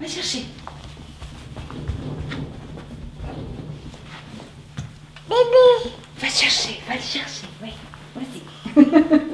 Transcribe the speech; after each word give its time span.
Va 0.00 0.06
chercher. 0.06 0.44
Bébé. 5.28 5.90
Va 6.20 6.28
chercher, 6.28 6.80
va 6.88 6.94
le 6.94 7.00
chercher, 7.00 7.46
oui. 7.62 7.70
Vas-y. 8.14 9.20